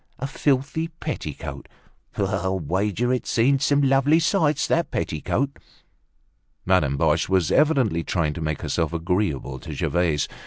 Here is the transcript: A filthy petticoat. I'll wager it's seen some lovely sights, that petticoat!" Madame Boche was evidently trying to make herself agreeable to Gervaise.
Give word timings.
A 0.17 0.25
filthy 0.25 0.87
petticoat. 0.87 1.67
I'll 2.17 2.57
wager 2.59 3.13
it's 3.13 3.29
seen 3.29 3.59
some 3.59 3.83
lovely 3.83 4.17
sights, 4.17 4.65
that 4.65 4.89
petticoat!" 4.89 5.59
Madame 6.65 6.97
Boche 6.97 7.29
was 7.29 7.51
evidently 7.51 8.03
trying 8.03 8.33
to 8.33 8.41
make 8.41 8.63
herself 8.63 8.93
agreeable 8.93 9.59
to 9.59 9.73
Gervaise. 9.73 10.27